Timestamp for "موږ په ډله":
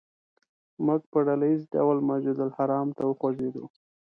0.85-1.45